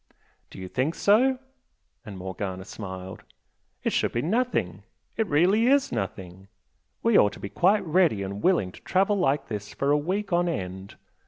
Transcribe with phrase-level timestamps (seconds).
[0.49, 1.37] "Do you think so?"
[2.03, 3.21] and Morgana smiled
[3.83, 4.81] "It should be nothing
[5.15, 6.47] it really is nothing!
[7.03, 10.33] We ought to be quite ready and willing to travel like this for a week
[10.33, 10.95] on end!